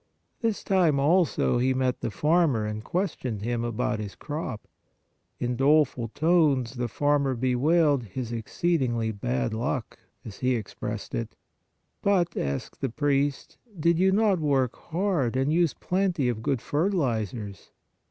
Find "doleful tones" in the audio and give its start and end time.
5.55-6.73